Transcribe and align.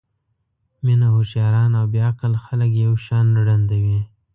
مینه 0.83 1.07
هوښیاران 1.15 1.71
او 1.79 1.85
بې 1.91 2.01
عقله 2.09 2.39
خلک 2.45 2.71
یو 2.85 2.93
شان 3.05 3.27
ړندوي. 3.47 3.99